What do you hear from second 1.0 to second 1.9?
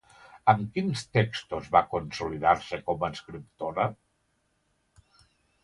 textos va